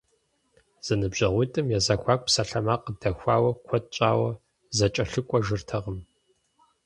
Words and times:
Зэныбжьэгъуитӏым 0.85 1.67
я 1.77 1.79
зэхуаку 1.85 2.25
псалъэмакъ 2.25 2.83
къыдэхуауэ, 2.85 3.51
куэд 3.65 3.85
щӏауэ 3.95 4.29
зэкӏэлъыкӏуэжыртэкъым. 4.77 5.99